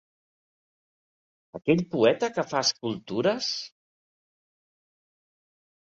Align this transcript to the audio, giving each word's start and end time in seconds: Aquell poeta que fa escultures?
Aquell 1.59 1.83
poeta 1.93 2.31
que 2.37 2.47
fa 2.53 2.63
escultures? 2.69 3.53